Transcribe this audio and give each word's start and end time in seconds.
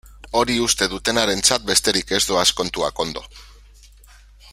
Hori 0.39 0.53
uste 0.67 0.87
dutenarentzat 0.93 1.67
besterik 1.67 2.15
ez 2.17 2.21
doaz 2.31 2.47
kontuak 2.63 3.03
ondo. 3.07 3.27